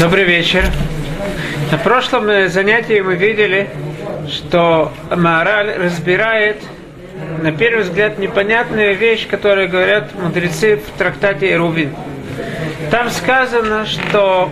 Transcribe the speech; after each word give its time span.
Добрый 0.00 0.24
вечер. 0.24 0.64
На 1.72 1.78
прошлом 1.78 2.28
э, 2.28 2.48
занятии 2.48 3.00
мы 3.00 3.16
видели, 3.16 3.70
что 4.28 4.92
Маораль 5.10 5.72
разбирает, 5.78 6.56
на 7.42 7.50
первый 7.52 7.84
взгляд, 7.84 8.18
непонятную 8.18 8.96
вещь, 8.96 9.26
которую 9.26 9.68
говорят 9.70 10.14
мудрецы 10.14 10.76
в 10.76 10.98
трактате 10.98 11.56
Рувин. 11.56 11.94
Там 12.90 13.08
сказано, 13.10 13.86
что 13.86 14.50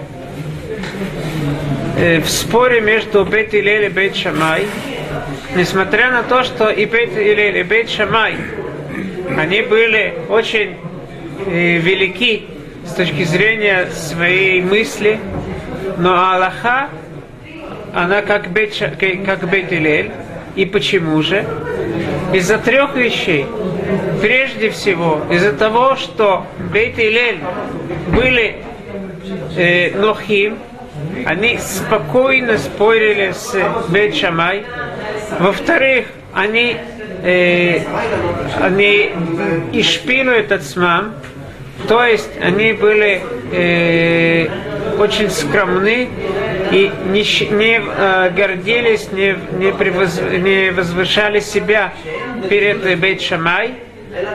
э, 1.98 2.20
в 2.20 2.28
споре 2.30 2.80
между 2.80 3.24
Бет 3.24 3.54
Илель 3.54 3.84
и 3.84 3.88
Бет 3.88 4.16
Шамай, 4.16 4.66
несмотря 5.54 6.10
на 6.10 6.22
то, 6.22 6.44
что 6.44 6.70
и 6.70 6.86
Бет 6.86 7.12
Илель, 7.16 7.58
и 7.58 7.62
Бет 7.62 7.90
Шамай, 7.90 8.36
они 9.36 9.60
были 9.62 10.14
очень 10.28 10.76
э, 11.46 11.76
велики 11.76 12.55
с 12.86 12.94
точки 12.94 13.24
зрения 13.24 13.88
своей 13.90 14.62
мысли, 14.62 15.18
но 15.98 16.14
Аллаха, 16.32 16.88
она 17.94 18.22
как 18.22 18.50
Бет, 18.50 18.74
как 19.24 19.50
Бет 19.50 19.72
Илель. 19.72 20.10
И 20.54 20.64
почему 20.64 21.20
же? 21.22 21.44
Из-за 22.32 22.58
трех 22.58 22.96
вещей. 22.96 23.46
Прежде 24.22 24.70
всего, 24.70 25.20
из-за 25.30 25.52
того, 25.52 25.96
что 25.96 26.46
Бет 26.72 26.98
Илель 26.98 27.40
были 28.08 28.56
э, 29.56 29.90
Нохим, 29.98 30.58
они 31.26 31.58
спокойно 31.58 32.56
спорили 32.56 33.32
с 33.32 33.54
Бет 33.88 34.14
Шамай. 34.14 34.64
Во-вторых, 35.38 36.06
они, 36.32 36.76
э, 37.22 37.80
они 38.60 39.10
ишпилуют 39.72 40.52
от 40.52 40.62
смам, 40.62 41.14
то 41.88 42.04
есть 42.04 42.30
они 42.40 42.72
были 42.72 43.22
э, 43.52 44.48
очень 44.98 45.30
скромны 45.30 46.08
и 46.72 46.90
не, 47.06 47.22
не 47.54 47.80
э, 47.80 48.30
гордились, 48.30 49.12
не, 49.12 49.36
не, 49.52 49.72
превоз, 49.72 50.20
не 50.20 50.70
возвышали 50.70 51.40
себя 51.40 51.92
перед 52.48 52.98
Бейт 52.98 53.20
Шамай. 53.20 53.74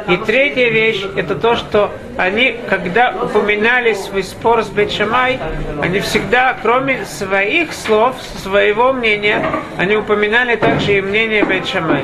И 0.08 0.18
третья 0.18 0.70
вещь, 0.70 1.04
это 1.16 1.34
то, 1.36 1.56
что 1.56 1.92
они, 2.18 2.56
когда 2.70 3.16
упоминали 3.24 3.94
свой 3.94 4.22
спор 4.22 4.64
с 4.64 4.70
Бетшамай, 4.70 5.40
они 5.82 6.02
всегда, 6.02 6.56
кроме 6.62 7.06
своих 7.06 7.74
слов, 7.74 8.16
своего 8.44 8.94
мнения, 8.94 9.44
они 9.78 9.96
упоминали 9.96 10.56
также 10.56 10.98
и 10.98 11.02
мнение 11.02 11.44
Бетшамай. 11.44 12.04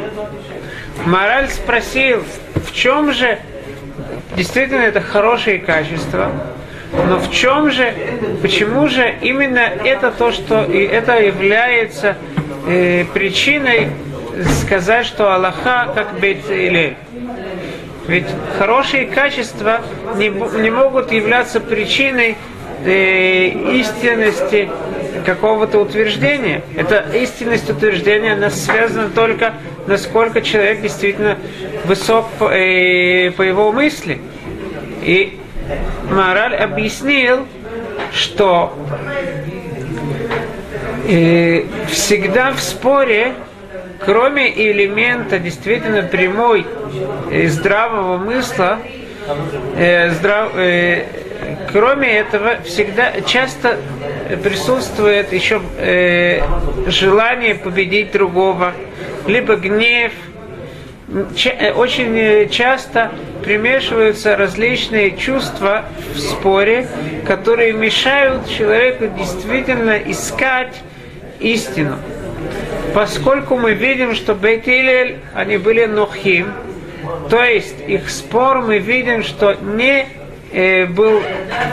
Мораль 1.05 1.49
спросил, 1.49 2.23
в 2.55 2.73
чем 2.73 3.13
же 3.13 3.37
действительно 4.37 4.83
это 4.83 5.01
хорошие 5.01 5.57
качества, 5.57 6.31
но 6.93 7.19
в 7.19 7.31
чем 7.31 7.71
же, 7.71 7.93
почему 8.41 8.87
же 8.87 9.15
именно 9.21 9.59
это 9.59 10.11
то, 10.11 10.31
что 10.31 10.63
и 10.63 10.85
это 10.85 11.19
является 11.19 12.15
э, 12.67 13.03
причиной 13.13 13.89
сказать, 14.61 15.07
что 15.07 15.33
Аллаха 15.33 15.91
как 15.93 16.19
Бейт 16.19 16.49
Илель? 16.49 16.95
Ведь 18.07 18.27
хорошие 18.57 19.07
качества 19.07 19.81
не, 20.15 20.29
не 20.29 20.69
могут 20.69 21.11
являться 21.11 21.59
причиной 21.59 22.37
э, 22.85 23.47
истинности 23.73 24.69
какого-то 25.25 25.79
утверждения. 25.79 26.61
Это 26.75 27.05
истинность 27.13 27.69
утверждения, 27.69 28.33
она 28.33 28.49
связана 28.49 29.09
только, 29.09 29.53
насколько 29.87 30.41
человек 30.41 30.81
действительно 30.81 31.37
высок 31.85 32.27
по, 32.39 32.51
э, 32.51 33.31
по 33.31 33.41
его 33.41 33.71
мысли. 33.71 34.19
И 35.03 35.39
Мораль 36.09 36.55
объяснил, 36.55 37.45
что 38.13 38.77
э, 41.07 41.63
всегда 41.89 42.51
в 42.51 42.61
споре, 42.61 43.33
кроме 44.05 44.49
элемента 44.71 45.39
действительно 45.39 46.03
прямой 46.03 46.65
э, 47.31 47.47
здравого 47.47 48.17
мысла, 48.17 48.79
э, 49.75 50.11
здрав, 50.11 50.51
э, 50.55 51.05
кроме 51.71 52.17
этого, 52.17 52.57
всегда 52.63 53.21
часто 53.21 53.77
присутствует 54.35 55.31
еще 55.31 55.61
э, 55.77 56.41
желание 56.87 57.55
победить 57.55 58.11
другого, 58.11 58.73
либо 59.25 59.55
гнев. 59.55 60.11
Э, 61.09 61.71
очень 61.71 62.17
э, 62.17 62.49
часто 62.49 63.11
примешиваются 63.43 64.35
различные 64.35 65.15
чувства 65.15 65.85
в 66.13 66.19
споре, 66.19 66.87
которые 67.25 67.73
мешают 67.73 68.49
человеку 68.49 69.07
действительно 69.17 69.97
искать 69.97 70.81
истину. 71.39 71.97
Поскольку 72.93 73.55
мы 73.55 73.73
видим, 73.73 74.15
что 74.15 74.33
Бейт 74.35 74.67
они 75.33 75.57
были 75.57 75.85
нохим, 75.85 76.47
то 77.29 77.43
есть 77.43 77.75
их 77.87 78.09
спор 78.09 78.61
мы 78.61 78.79
видим, 78.79 79.23
что 79.23 79.53
не 79.53 80.07
э, 80.51 80.85
был 80.85 81.21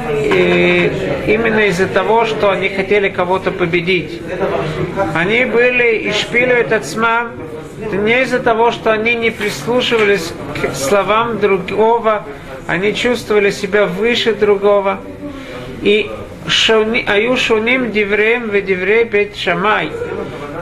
э, 0.09 1.25
именно 1.27 1.67
из-за 1.67 1.87
того, 1.87 2.25
что 2.25 2.51
они 2.51 2.69
хотели 2.69 3.09
кого-то 3.09 3.51
победить. 3.51 4.21
Они 5.15 5.45
были 5.45 5.97
и 5.99 6.13
шпили 6.13 6.53
этот 6.53 6.85
это 7.81 7.97
не 7.97 8.23
из-за 8.23 8.39
того, 8.39 8.71
что 8.71 8.93
они 8.93 9.15
не 9.15 9.31
прислушивались 9.31 10.33
к 10.55 10.75
словам 10.75 11.39
другого, 11.39 12.25
они 12.67 12.95
чувствовали 12.95 13.51
себя 13.51 13.87
выше 13.87 14.35
другого. 14.35 15.01
И 15.83 16.11
шуним 17.37 17.91
дивреем 17.91 18.49
в 18.49 18.61
диврей 18.61 19.05
бет 19.05 19.37
шамай. 19.37 19.91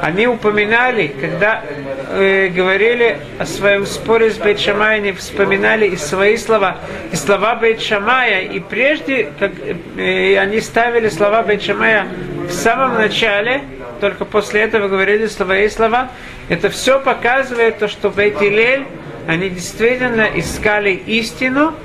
Они 0.03 0.27
упоминали, 0.27 1.15
когда 1.21 1.63
э, 2.09 2.49
говорили 2.49 3.19
о 3.39 3.47
своем 3.47 3.87
споре 3.87 4.33
с 4.33 4.37
Бейт 4.37 4.59
Шамай, 4.59 4.97
они 4.97 5.13
вспоминали 5.13 5.87
и 5.87 5.97
свои 5.97 6.37
слова, 6.37 6.79
и 7.13 7.15
слова 7.15 7.55
Бейт 7.55 7.81
Шамая, 7.81 8.41
и 8.41 8.59
прежде, 8.59 9.29
как 9.39 9.53
э, 9.97 10.37
они 10.39 10.61
ставили 10.61 11.09
слова 11.09 11.45
Бейт 11.45 11.63
Шамая 11.63 12.09
в 12.49 12.51
самом 12.51 12.97
начале, 12.97 13.63
только 14.01 14.25
после 14.25 14.63
этого 14.63 14.89
говорили 14.89 15.29
свои 15.29 15.69
слова, 15.69 16.11
это 16.49 16.69
все 16.69 16.99
показывает 16.99 17.79
то, 17.79 17.87
что 17.87 18.11
Бейт 18.11 18.43
Илель, 18.43 18.87
они 19.29 19.51
действительно 19.51 20.27
искали 20.35 21.01
истину, 21.07 21.77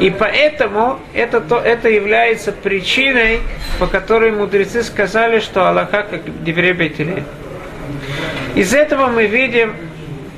и 0.00 0.10
поэтому 0.10 0.98
это, 1.14 1.40
то, 1.40 1.58
это 1.58 1.88
является 1.88 2.50
причиной, 2.50 3.40
по 3.78 3.86
которой 3.86 4.32
мудрецы 4.32 4.82
сказали, 4.82 5.38
что 5.38 5.68
Аллаха 5.68 6.02
как 6.02 6.44
Девребетели. 6.44 7.24
Из 8.54 8.74
этого 8.74 9.06
мы 9.06 9.26
видим, 9.26 9.74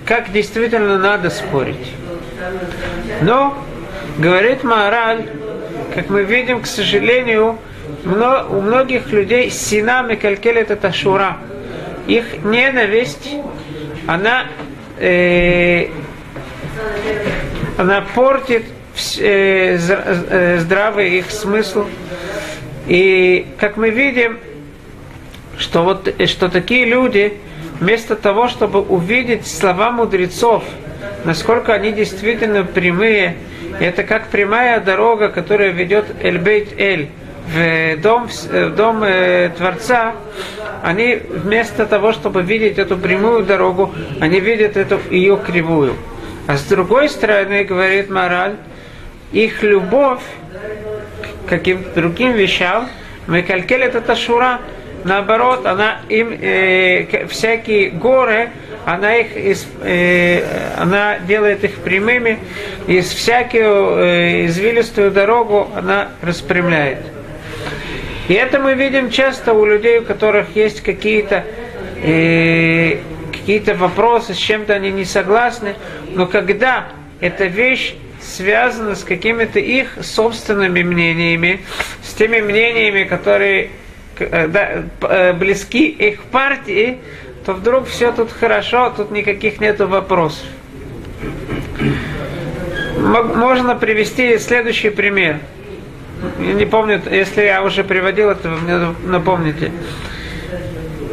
как 0.04 0.30
действительно 0.30 0.98
надо 0.98 1.30
спорить. 1.30 1.92
Но, 3.22 3.56
говорит 4.18 4.62
Маораль, 4.62 5.26
как 5.94 6.10
мы 6.10 6.22
видим, 6.22 6.60
к 6.60 6.66
сожалению, 6.66 7.58
у 8.04 8.60
многих 8.60 9.10
людей 9.10 9.50
синами 9.50 10.16
калькелет 10.16 10.70
это 10.70 10.92
шура. 10.92 11.38
Их 12.06 12.44
ненависть, 12.44 13.30
она, 14.06 14.44
э, 14.98 15.88
она 17.78 18.04
портит 18.14 18.64
здравый 18.96 21.18
их 21.18 21.30
смысл. 21.30 21.84
И 22.86 23.46
как 23.58 23.76
мы 23.76 23.90
видим, 23.90 24.38
что, 25.58 25.82
вот, 25.82 26.12
э, 26.18 26.26
что 26.26 26.48
такие 26.48 26.84
люди, 26.84 27.34
вместо 27.80 28.16
того, 28.16 28.48
чтобы 28.48 28.80
увидеть 28.80 29.46
слова 29.46 29.90
мудрецов, 29.90 30.64
насколько 31.24 31.74
они 31.74 31.92
действительно 31.92 32.64
прямые, 32.64 33.36
это 33.80 34.04
как 34.04 34.28
прямая 34.28 34.80
дорога, 34.80 35.28
которая 35.28 35.70
ведет 35.70 36.06
Эль-Бейт-Эль 36.22 37.08
в 37.48 38.00
дом, 38.00 38.28
в 38.28 38.70
дом 38.70 39.02
э, 39.02 39.50
Творца, 39.56 40.14
они 40.82 41.20
вместо 41.28 41.86
того, 41.86 42.12
чтобы 42.12 42.42
видеть 42.42 42.78
эту 42.78 42.96
прямую 42.96 43.44
дорогу, 43.44 43.92
они 44.20 44.40
видят 44.40 44.76
эту 44.76 45.00
ее 45.10 45.38
кривую. 45.44 45.94
А 46.46 46.56
с 46.56 46.62
другой 46.62 47.08
стороны, 47.08 47.64
говорит 47.64 48.08
мораль, 48.08 48.54
их 49.32 49.62
любовь 49.62 50.22
к 51.46 51.48
каким-то 51.48 51.94
другим 51.94 52.32
вещам, 52.32 52.88
Мекалькелет 53.26 53.94
это 53.96 54.14
шура, 54.14 54.60
наоборот, 55.04 55.66
она 55.66 56.00
им 56.08 56.30
э, 56.30 57.26
всякие 57.26 57.90
горы, 57.90 58.50
она 58.84 59.16
их 59.16 59.36
из, 59.36 59.66
э, 59.82 60.42
она 60.78 61.18
делает 61.18 61.64
их 61.64 61.74
прямыми, 61.78 62.38
из 62.86 63.10
всякую 63.10 63.96
э, 63.96 64.46
извилистую 64.46 65.10
дорогу 65.10 65.68
она 65.74 66.10
распрямляет. 66.22 66.98
И 68.28 68.34
это 68.34 68.60
мы 68.60 68.74
видим 68.74 69.10
часто 69.10 69.52
у 69.52 69.64
людей, 69.64 69.98
у 70.00 70.04
которых 70.04 70.54
есть 70.54 70.82
какие-то 70.82 71.44
э, 72.02 72.98
какие-то 73.32 73.74
вопросы, 73.74 74.34
с 74.34 74.38
чем-то 74.38 74.74
они 74.74 74.90
не 74.90 75.04
согласны, 75.04 75.74
но 76.10 76.26
когда 76.26 76.88
эта 77.20 77.44
вещь 77.44 77.94
связано 78.26 78.94
с 78.94 79.04
какими-то 79.04 79.58
их 79.58 79.98
собственными 80.02 80.82
мнениями, 80.82 81.64
с 82.02 82.12
теми 82.12 82.40
мнениями, 82.40 83.04
которые 83.04 83.70
э, 84.18 84.48
да, 84.48 84.84
э, 85.02 85.32
близки 85.32 85.88
их 85.88 86.22
партии, 86.24 86.98
то 87.44 87.52
вдруг 87.52 87.86
все 87.86 88.12
тут 88.12 88.32
хорошо, 88.32 88.92
тут 88.96 89.10
никаких 89.10 89.60
нету 89.60 89.86
вопросов. 89.86 90.46
Можно 92.98 93.76
привести 93.76 94.38
следующий 94.38 94.90
пример. 94.90 95.38
Я 96.40 96.54
не 96.54 96.66
помню, 96.66 97.00
если 97.10 97.42
я 97.42 97.62
уже 97.62 97.84
приводил 97.84 98.30
это, 98.30 98.48
вы 98.48 98.56
мне 98.58 98.94
напомните. 99.04 99.70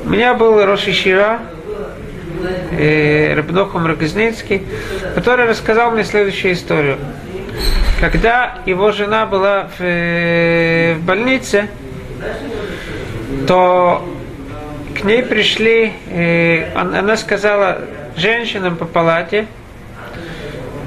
У 0.05 0.09
меня 0.09 0.33
был 0.33 0.65
Роши 0.65 0.91
Шира, 0.91 1.41
э, 2.71 3.33
Рабнохум 3.35 3.85
Рогозницкий, 3.85 4.63
который 5.15 5.45
рассказал 5.45 5.91
мне 5.91 6.03
следующую 6.03 6.53
историю. 6.53 6.97
Когда 7.99 8.57
его 8.65 8.91
жена 8.91 9.25
была 9.25 9.69
в, 9.77 9.81
э, 9.81 10.95
в 10.95 11.03
больнице, 11.03 11.69
то 13.47 14.03
к 14.95 15.03
ней 15.03 15.23
пришли, 15.23 15.93
э, 16.09 16.73
она 16.75 17.17
сказала 17.17 17.81
женщинам 18.15 18.75
по 18.75 18.85
палате, 18.85 19.47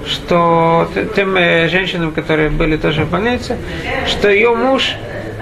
что 0.06 0.88
тем 1.14 1.36
э, 1.36 1.68
женщинам, 1.68 2.12
которые 2.12 2.50
были 2.50 2.76
тоже 2.76 3.04
в 3.04 3.10
больнице, 3.10 3.56
что 4.06 4.30
ее 4.30 4.54
муж 4.54 4.94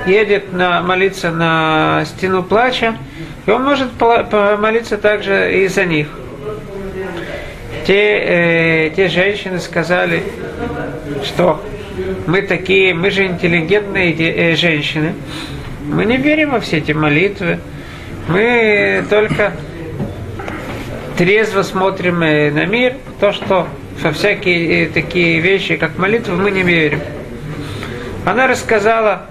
едет 0.07 0.53
на, 0.53 0.83
молиться 0.83 1.31
на 1.31 2.05
стену 2.07 2.43
плача, 2.43 2.97
и 3.47 3.51
он 3.51 3.63
может 3.63 3.93
помолиться 3.93 4.99
также 4.99 5.65
и 5.65 5.69
за 5.69 5.85
них. 5.85 6.09
Те, 7.87 8.87
э, 8.87 8.91
те 8.97 9.09
женщины 9.09 9.61
сказали, 9.61 10.23
что 11.23 11.63
мы 12.27 12.43
такие, 12.43 12.95
мы 12.95 13.11
же 13.11 13.27
интеллигентные 13.27 14.15
э, 14.15 14.57
женщины, 14.57 15.15
мы 15.87 16.07
не 16.07 16.17
верим 16.17 16.51
во 16.51 16.61
все 16.61 16.79
эти 16.79 16.93
молитвы, 16.93 17.59
мы 18.29 19.05
только 19.11 19.53
трезво 21.19 21.63
смотрим 21.63 22.23
э, 22.23 22.51
на 22.51 22.65
мир, 22.65 22.95
то, 23.21 23.33
что 23.33 23.69
во 24.01 24.13
всякие 24.13 24.87
э, 24.87 24.89
такие 24.89 25.41
вещи, 25.41 25.77
как 25.77 25.99
молитвы, 25.99 26.37
мы 26.37 26.51
не 26.51 26.63
верим. 26.63 27.01
Она 28.25 28.47
рассказала, 28.47 29.27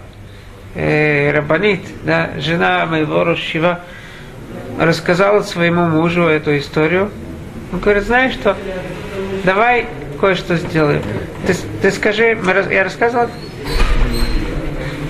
э, 0.76 1.32
Рабанит, 1.32 1.82
да, 2.04 2.32
жена 2.38 2.86
моего 2.86 3.24
Рушива, 3.24 3.80
рассказала 4.80 5.42
своему 5.42 5.88
мужу 5.88 6.24
эту 6.24 6.58
историю. 6.58 7.10
Он 7.72 7.80
говорит, 7.80 8.04
знаешь 8.04 8.34
что, 8.34 8.56
давай 9.44 9.88
кое-что 10.20 10.56
сделаем. 10.56 11.02
Ты, 11.48 11.56
ты 11.82 11.92
скажи, 11.92 12.38
я 12.72 12.84
рассказывал, 12.84 13.30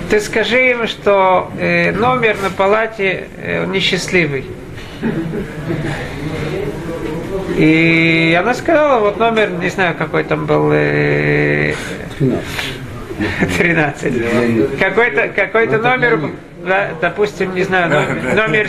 ты 0.10 0.20
скажи 0.20 0.72
им, 0.72 0.88
что 0.88 1.52
э, 1.60 1.92
номер 1.92 2.38
на 2.42 2.50
палате 2.50 3.28
э, 3.38 3.66
несчастливый. 3.66 4.46
И 7.58 8.38
она 8.40 8.54
сказала, 8.54 9.00
вот 9.00 9.18
номер, 9.18 9.50
не 9.50 9.70
знаю, 9.70 9.96
какой 9.96 10.24
там 10.24 10.46
был. 10.46 10.70
Э, 10.72 11.74
13. 13.58 14.80
Какой-то 14.80 15.28
какой 15.30 15.68
номер, 15.68 16.18
да, 16.18 16.30
допустим, 17.02 17.56
не 17.56 17.64
знаю, 17.64 17.90
номер, 18.36 18.36
номер, 18.36 18.68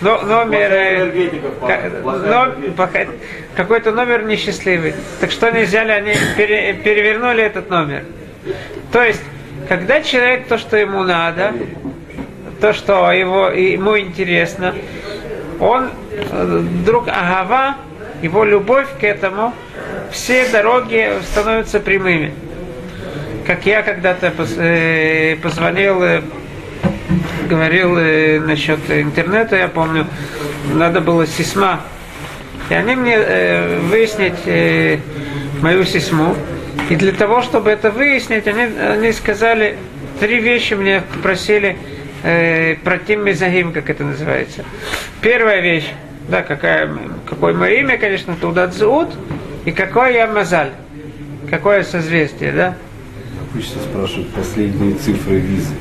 но, 0.00 0.20
номер, 0.22 0.72
э, 0.72 1.30
какой-то 3.56 3.92
номер 3.92 4.24
несчастливый. 4.24 4.94
Так 5.20 5.30
что 5.30 5.48
они 5.48 5.64
взяли, 5.64 5.90
они 5.90 6.14
пере, 6.36 6.74
перевернули 6.74 7.42
этот 7.42 7.70
номер. 7.70 8.04
То 8.92 9.02
есть, 9.02 9.22
когда 9.68 10.02
человек 10.02 10.46
то, 10.48 10.58
что 10.58 10.76
ему 10.76 11.02
надо, 11.02 11.52
то, 12.60 12.72
что 12.72 13.10
его, 13.10 13.48
ему 13.48 13.98
интересно, 13.98 14.74
он 15.60 15.90
э, 16.10 16.58
вдруг 16.60 17.08
агава, 17.08 17.76
его 18.22 18.44
любовь 18.44 18.86
к 19.00 19.04
этому, 19.04 19.54
все 20.10 20.48
дороги 20.48 21.12
становятся 21.22 21.80
прямыми 21.80 22.32
как 23.46 23.66
я 23.66 23.82
когда-то 23.82 24.32
э, 24.58 25.36
позвонил, 25.36 26.02
э, 26.02 26.22
говорил 27.44 27.96
э, 27.98 28.40
насчет 28.40 28.78
интернета, 28.90 29.56
я 29.56 29.68
помню, 29.68 30.06
надо 30.72 31.00
было 31.00 31.26
сисма. 31.26 31.80
И 32.70 32.74
они 32.74 32.96
мне 32.96 33.18
выяснить 33.90 35.02
мою 35.60 35.84
сисму. 35.84 36.34
И 36.90 36.96
для 36.96 37.12
того, 37.12 37.42
чтобы 37.42 37.70
это 37.70 37.90
выяснить, 37.90 38.46
они, 38.46 38.62
они 38.78 39.12
сказали, 39.12 39.76
три 40.20 40.40
вещи 40.40 40.74
мне 40.74 41.02
просили 41.22 41.76
э, 42.22 42.76
про 42.84 42.98
Тим 42.98 43.24
Мизагим, 43.24 43.72
как 43.72 43.88
это 43.88 44.04
называется. 44.04 44.64
Первая 45.22 45.60
вещь, 45.60 45.90
да, 46.28 46.42
какая, 46.42 46.90
какое 47.28 47.54
мое 47.54 47.80
имя, 47.80 47.96
конечно, 47.96 48.36
Тудат 48.38 48.74
Зуд, 48.74 49.08
и 49.64 49.70
какой 49.70 50.14
я 50.14 50.26
Мазаль, 50.26 50.72
какое 51.50 51.82
созвездие, 51.82 52.52
да. 52.52 52.74
Хочется 53.54 53.78
спрашивать 53.78 54.30
последние 54.30 54.96
цифры 54.96 55.36
визы. 55.36 55.74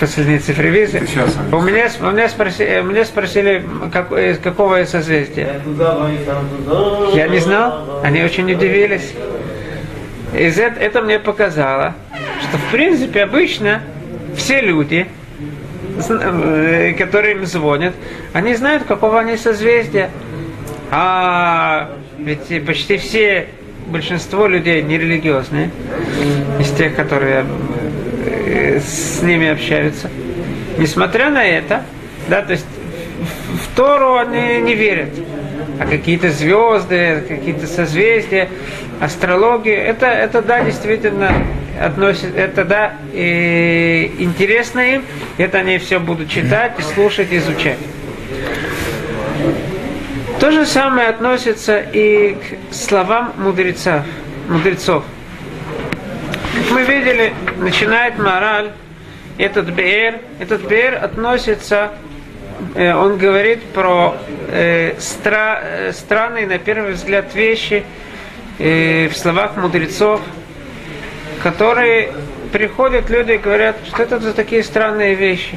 Последние 0.00 0.38
цифры 0.38 0.70
визы? 0.70 1.06
Сейчас, 1.06 1.36
у, 1.52 1.60
меня, 1.60 1.90
у, 2.00 2.10
меня 2.10 2.26
спросили, 2.26 2.80
меня 2.80 3.04
спросили, 3.04 3.62
как, 3.92 4.12
из 4.12 4.38
какого 4.38 4.76
я 4.76 4.86
созвездия. 4.86 5.60
Я 7.12 7.28
не 7.28 7.38
знал, 7.38 8.00
они 8.02 8.22
очень 8.22 8.50
удивились. 8.50 9.12
Из 10.32 10.58
это, 10.58 10.80
это 10.80 11.02
мне 11.02 11.18
показало, 11.18 11.94
что 12.40 12.56
в 12.56 12.70
принципе 12.70 13.24
обычно 13.24 13.82
все 14.34 14.62
люди, 14.62 15.06
э, 16.08 16.94
которые 16.94 17.34
им 17.34 17.44
звонят, 17.44 17.92
они 18.32 18.54
знают, 18.54 18.84
какого 18.84 19.20
они 19.20 19.36
созвездия. 19.36 20.08
А 20.90 21.90
ведь 22.16 22.64
почти 22.64 22.96
все 22.96 23.48
большинство 23.92 24.46
людей 24.46 24.82
нерелигиозные, 24.82 25.70
из 26.58 26.70
тех, 26.70 26.96
которые 26.96 27.44
э, 28.26 28.80
с 28.80 29.22
ними 29.22 29.48
общаются. 29.48 30.10
Несмотря 30.78 31.30
на 31.30 31.44
это, 31.44 31.84
да, 32.28 32.42
то 32.42 32.52
есть 32.52 32.66
в 33.20 33.76
Тору 33.76 34.16
они 34.16 34.60
не 34.62 34.74
верят. 34.74 35.10
А 35.78 35.86
какие-то 35.86 36.30
звезды, 36.30 37.22
какие-то 37.28 37.66
созвездия, 37.66 38.48
астрология, 39.00 39.76
это, 39.76 40.06
это 40.06 40.42
да, 40.42 40.64
действительно 40.64 41.32
относит, 41.80 42.36
это 42.36 42.64
да, 42.64 42.94
и 43.12 44.12
интересно 44.18 44.80
им, 44.80 45.04
это 45.38 45.58
они 45.58 45.78
все 45.78 45.98
будут 45.98 46.30
читать 46.30 46.72
и 46.78 46.82
слушать, 46.82 47.28
изучать. 47.32 47.78
То 50.42 50.50
же 50.50 50.66
самое 50.66 51.06
относится 51.06 51.78
и 51.78 52.34
к 52.34 52.74
словам 52.74 53.32
мудрецов. 53.36 54.02
мудрецов. 54.48 55.04
Как 56.56 56.70
мы 56.72 56.82
видели, 56.82 57.32
начинает 57.58 58.18
мораль, 58.18 58.72
этот 59.38 59.66
Беэр, 59.66 60.18
этот 60.40 60.62
Беэр 60.62 60.96
относится, 60.96 61.92
э, 62.74 62.92
он 62.92 63.18
говорит 63.18 63.62
про 63.66 64.16
э, 64.48 64.94
стра, 64.98 65.60
э, 65.62 65.92
странные, 65.92 66.48
на 66.48 66.58
первый 66.58 66.94
взгляд, 66.94 67.32
вещи 67.36 67.84
э, 68.58 69.06
в 69.06 69.16
словах 69.16 69.56
мудрецов, 69.56 70.20
которые 71.44 72.12
приходят 72.50 73.08
люди 73.10 73.30
и 73.30 73.38
говорят, 73.38 73.76
что 73.86 74.02
это 74.02 74.18
за 74.18 74.32
такие 74.32 74.64
странные 74.64 75.14
вещи. 75.14 75.56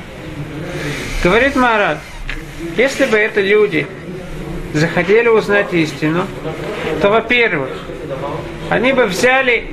Говорит 1.23 1.55
Марат, 1.55 1.97
если 2.77 3.05
бы 3.05 3.17
это 3.17 3.41
люди 3.41 3.87
захотели 4.75 5.29
узнать 5.29 5.73
истину, 5.73 6.25
то, 7.01 7.09
во-первых, 7.09 7.69
они 8.69 8.91
бы 8.91 9.05
взяли 9.05 9.67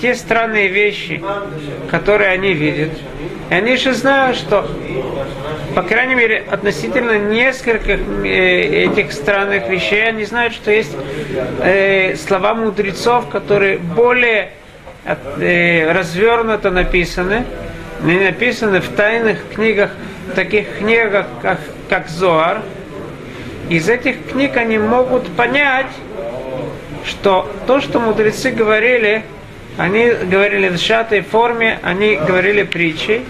те 0.00 0.14
странные 0.14 0.68
вещи, 0.68 1.20
которые 1.90 2.30
они 2.30 2.54
видят, 2.54 2.92
и 3.50 3.54
они 3.54 3.76
же 3.76 3.92
знают, 3.92 4.36
что, 4.36 4.70
по 5.74 5.82
крайней 5.82 6.14
мере, 6.14 6.44
относительно 6.48 7.18
нескольких 7.18 7.98
э, 8.24 8.84
этих 8.84 9.12
странных 9.12 9.68
вещей, 9.68 10.08
они 10.08 10.24
знают, 10.24 10.54
что 10.54 10.70
есть 10.70 10.96
э, 11.60 12.14
слова 12.16 12.54
мудрецов, 12.54 13.28
которые 13.28 13.78
более 13.78 14.52
э, 15.04 15.92
развернуто 15.92 16.70
написаны, 16.70 17.44
не 18.02 18.20
написаны 18.20 18.80
в 18.80 18.88
тайных 18.90 19.40
книгах, 19.52 19.90
таких 20.36 20.78
книгах, 20.78 21.26
как, 21.42 21.58
как 21.88 22.08
Зоар, 22.08 22.62
из 23.70 23.88
этих 23.88 24.26
книг 24.26 24.56
они 24.56 24.78
могут 24.78 25.28
понять, 25.36 25.86
что 27.04 27.50
то, 27.68 27.80
что 27.80 28.00
мудрецы 28.00 28.50
говорили, 28.50 29.22
они 29.78 30.10
говорили 30.10 30.68
в 30.68 30.76
сжатой 30.76 31.20
форме, 31.20 31.78
они 31.84 32.16
говорили 32.16 32.64
притчей, 32.64 33.22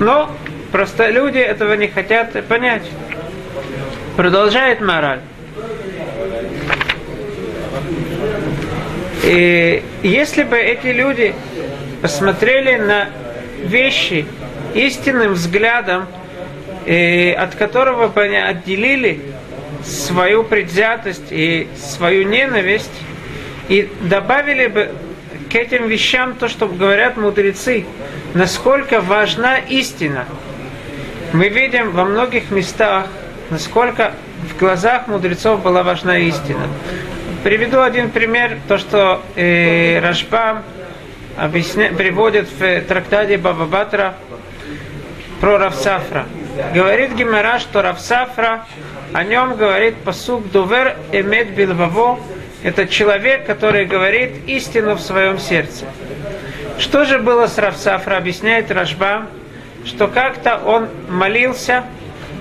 но 0.00 0.28
просто 0.72 1.08
люди 1.08 1.38
этого 1.38 1.74
не 1.74 1.86
хотят 1.86 2.44
понять. 2.46 2.82
Продолжает 4.16 4.80
мораль. 4.80 5.20
И 9.22 9.84
если 10.02 10.42
бы 10.42 10.58
эти 10.58 10.88
люди 10.88 11.32
посмотрели 12.02 12.74
на 12.74 13.08
вещи, 13.62 14.26
истинным 14.74 15.34
взглядом, 15.34 16.06
э, 16.86 17.32
от 17.34 17.54
которого 17.54 18.10
отделили 18.16 19.20
свою 19.84 20.44
предвзятость 20.44 21.30
и 21.30 21.68
свою 21.76 22.28
ненависть, 22.28 22.90
и 23.68 23.90
добавили 24.02 24.66
бы 24.66 24.90
к 25.50 25.54
этим 25.54 25.88
вещам 25.88 26.34
то, 26.34 26.48
что 26.48 26.66
говорят 26.66 27.16
мудрецы, 27.16 27.84
насколько 28.34 29.00
важна 29.00 29.58
истина. 29.58 30.26
Мы 31.32 31.48
видим 31.48 31.92
во 31.92 32.04
многих 32.04 32.50
местах, 32.50 33.06
насколько 33.50 34.12
в 34.48 34.58
глазах 34.58 35.06
мудрецов 35.06 35.62
была 35.62 35.82
важна 35.82 36.18
истина. 36.18 36.68
Приведу 37.44 37.80
один 37.80 38.10
пример, 38.10 38.58
то, 38.68 38.78
что 38.78 39.22
э, 39.36 39.98
Рашбам 40.00 40.62
объясня, 41.36 41.90
приводит 41.96 42.48
в 42.58 42.80
трактате 42.82 43.38
Баба 43.38 43.64
Батра 43.64 44.14
про 45.40 45.58
Равсафра. 45.58 46.26
Говорит 46.74 47.14
Гимара, 47.14 47.58
что 47.58 47.82
Равсафра, 47.82 48.66
о 49.12 49.24
нем 49.24 49.56
говорит 49.56 49.96
посук 49.96 50.50
Дувер 50.52 50.96
Эмет 51.12 51.50
Билваво, 51.50 52.20
это 52.62 52.86
человек, 52.86 53.46
который 53.46 53.84
говорит 53.84 54.32
истину 54.46 54.94
в 54.94 55.00
своем 55.00 55.38
сердце. 55.38 55.86
Что 56.78 57.04
же 57.04 57.18
было 57.18 57.46
с 57.46 57.58
Равсафра, 57.58 58.16
объясняет 58.16 58.70
Рашба, 58.70 59.26
что 59.84 60.08
как-то 60.08 60.58
он 60.58 60.88
молился, 61.08 61.84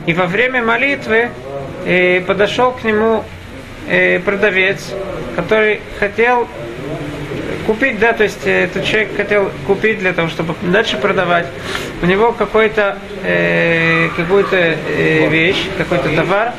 и 0.06 0.14
во 0.14 0.26
время 0.26 0.64
молитвы 0.64 1.30
э, 1.86 2.22
подошел 2.22 2.72
к 2.72 2.84
нему 2.84 3.24
э, 3.88 4.20
продавец, 4.20 4.94
который 5.36 5.82
хотел 6.00 6.48
купить, 7.70 8.00
да, 8.00 8.14
то 8.14 8.24
есть 8.24 8.48
э, 8.48 8.64
этот 8.64 8.84
человек 8.84 9.16
хотел 9.16 9.52
купить 9.68 10.00
для 10.00 10.12
того, 10.12 10.28
чтобы 10.28 10.56
дальше 10.64 10.98
продавать. 10.98 11.46
У 12.02 12.08
него 12.08 12.32
какой-то 12.32 12.98
э, 13.24 14.10
какую-то 14.18 14.56
э, 14.56 15.28
вещь, 15.30 15.68
какой-то 15.78 16.10
товар. 16.16 16.54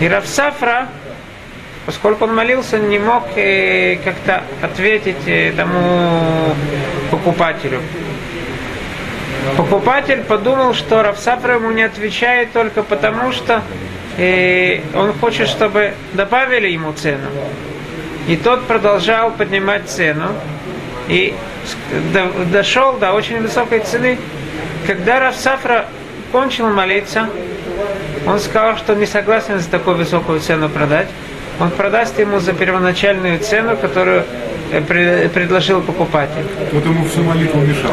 И 0.00 0.06
Равсафра, 0.06 0.86
поскольку 1.86 2.26
он 2.26 2.36
молился, 2.36 2.78
не 2.78 3.00
мог 3.00 3.24
э, 3.34 3.96
как-то 4.04 4.44
ответить 4.62 5.26
э, 5.26 5.52
тому 5.56 6.54
покупателю. 7.10 7.80
Покупатель 9.56 10.22
подумал, 10.22 10.72
что 10.72 11.02
Равсафра 11.02 11.54
ему 11.54 11.72
не 11.72 11.82
отвечает 11.82 12.52
только 12.52 12.84
потому, 12.84 13.32
что 13.32 13.60
э, 14.18 14.82
он 14.94 15.14
хочет, 15.14 15.48
чтобы 15.48 15.94
добавили 16.12 16.68
ему 16.68 16.92
цену. 16.92 17.26
И 18.28 18.36
тот 18.36 18.66
продолжал 18.66 19.32
поднимать 19.32 19.88
цену 19.88 20.28
и 21.08 21.34
дошел 22.52 22.94
до 22.94 23.12
очень 23.12 23.40
высокой 23.42 23.80
цены. 23.80 24.18
Когда 24.86 25.20
Равсафра 25.20 25.86
кончил 26.30 26.68
молиться, 26.68 27.28
он 28.26 28.38
сказал, 28.38 28.76
что 28.76 28.94
не 28.94 29.06
согласен 29.06 29.58
за 29.58 29.68
такую 29.68 29.96
высокую 29.96 30.40
цену 30.40 30.68
продать. 30.68 31.08
Он 31.60 31.70
продаст 31.70 32.18
ему 32.18 32.38
за 32.38 32.52
первоначальную 32.52 33.38
цену, 33.40 33.76
которую 33.76 34.24
э, 34.72 35.28
предложил 35.28 35.82
покупатель. 35.82 36.46
Вот 36.72 36.84
ему 36.84 37.04
всю 37.06 37.22
молитву 37.22 37.60
мешал. 37.60 37.92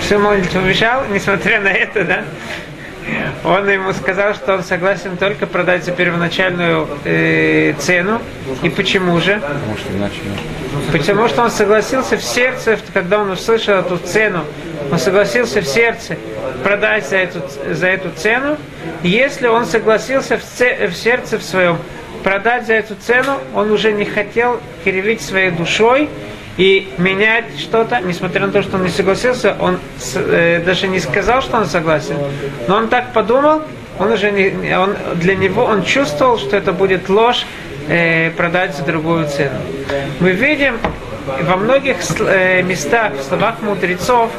Всю 0.00 0.18
молитву 0.18 0.60
мешал, 0.60 1.04
несмотря 1.10 1.60
на 1.60 1.68
это, 1.68 2.04
да? 2.04 2.24
Он 3.44 3.68
ему 3.68 3.92
сказал, 3.92 4.34
что 4.34 4.54
он 4.54 4.62
согласен 4.62 5.16
только 5.16 5.46
продать 5.46 5.84
за 5.84 5.92
первоначальную 5.92 6.88
э, 7.04 7.74
цену. 7.78 8.20
И 8.62 8.68
почему 8.68 9.18
же? 9.20 9.40
Потому 10.92 11.28
что 11.28 11.42
он 11.42 11.50
согласился 11.50 12.16
в 12.16 12.22
сердце, 12.22 12.78
когда 12.92 13.20
он 13.20 13.30
услышал 13.30 13.74
эту 13.74 13.98
цену, 13.98 14.44
он 14.90 14.98
согласился 14.98 15.60
в 15.60 15.66
сердце 15.66 16.16
продать 16.62 17.08
за 17.08 17.16
эту, 17.16 17.42
за 17.70 17.86
эту 17.86 18.10
цену. 18.10 18.56
Если 19.02 19.46
он 19.46 19.66
согласился 19.66 20.36
в, 20.36 20.42
це, 20.42 20.88
в 20.88 20.96
сердце 20.96 21.38
в 21.38 21.42
своем 21.42 21.78
продать 22.22 22.66
за 22.66 22.74
эту 22.74 22.94
цену, 22.94 23.38
он 23.54 23.70
уже 23.70 23.92
не 23.92 24.04
хотел 24.04 24.60
кривить 24.84 25.22
своей 25.22 25.50
душой 25.50 26.08
и 26.60 26.86
менять 26.98 27.58
что-то, 27.58 28.00
несмотря 28.00 28.46
на 28.46 28.52
то, 28.52 28.62
что 28.62 28.76
он 28.76 28.84
не 28.84 28.90
согласился, 28.90 29.56
он 29.58 29.78
э, 30.14 30.62
даже 30.62 30.88
не 30.88 31.00
сказал, 31.00 31.40
что 31.40 31.56
он 31.56 31.64
согласен, 31.64 32.16
но 32.68 32.76
он 32.76 32.88
так 32.88 33.14
подумал, 33.14 33.62
он 33.98 34.12
уже 34.12 34.30
не, 34.30 34.76
он, 34.76 34.94
для 35.14 35.36
него 35.36 35.64
он 35.64 35.84
чувствовал, 35.84 36.38
что 36.38 36.58
это 36.58 36.74
будет 36.74 37.08
ложь 37.08 37.46
э, 37.88 38.30
продать 38.32 38.76
за 38.76 38.84
другую 38.84 39.26
цену. 39.26 39.58
Мы 40.20 40.32
видим 40.32 40.76
во 41.48 41.56
многих 41.56 41.96
э, 42.20 42.60
местах 42.60 43.14
в 43.14 43.22
словах 43.22 43.62
мудрецов, 43.62 44.30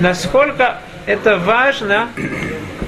насколько 0.00 0.78
это 1.06 1.36
важно 1.36 2.08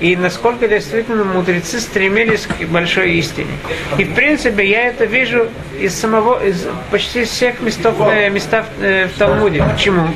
и 0.01 0.17
насколько 0.17 0.67
действительно 0.67 1.25
мудрецы 1.25 1.79
стремились 1.79 2.47
к 2.47 2.65
большой 2.67 3.13
истине. 3.13 3.51
И 3.99 4.05
в 4.05 4.15
принципе 4.15 4.67
я 4.69 4.89
это 4.89 5.05
вижу 5.05 5.49
из 5.79 5.95
самого, 5.95 6.43
из 6.45 6.67
почти 6.91 7.25
всех 7.25 7.61
местов, 7.61 7.95
э, 8.01 8.31
местах 8.31 8.67
э, 8.81 9.07
в 9.09 9.19
Талмуде. 9.19 9.63
Почему? 9.63 10.09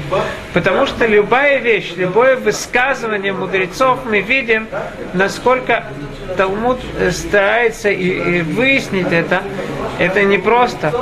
Потому 0.52 0.86
что 0.86 1.06
любая 1.06 1.58
вещь, 1.58 1.92
любое 1.96 2.36
высказывание 2.36 3.32
мудрецов 3.32 4.00
мы 4.06 4.20
видим, 4.20 4.68
насколько 5.12 5.84
Талмуд 6.36 6.80
э, 6.98 7.10
старается 7.10 7.90
и, 7.90 8.38
и 8.38 8.42
выяснить 8.42 9.12
это. 9.12 9.42
Это 9.98 10.22
не 10.22 10.38
просто. 10.38 10.92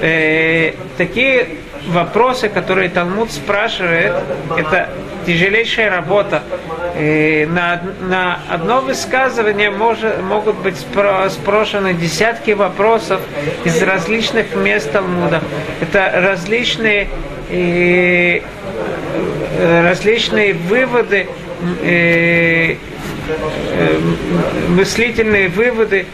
Э, 0.00 0.72
такие 0.96 1.46
вопросы, 1.86 2.48
которые 2.48 2.88
Талмуд 2.88 3.30
спрашивает, 3.32 4.12
это 4.56 4.90
тяжелейшая 5.26 5.90
работа. 5.90 6.42
И 6.98 7.48
на, 7.50 7.82
на 8.00 8.40
одно 8.48 8.80
высказывание 8.80 9.70
может, 9.70 10.22
могут 10.22 10.56
быть 10.56 10.76
спрошены 10.78 11.94
десятки 11.94 12.52
вопросов 12.52 13.20
из 13.64 13.82
различных 13.82 14.54
мест 14.54 14.92
Талмуда. 14.92 15.42
Это 15.80 16.12
различные, 16.14 17.08
и, 17.48 18.42
различные 19.58 20.54
выводы, 20.54 21.28
и, 21.82 22.78
мыслительные 24.68 25.48
выводы. 25.48 26.06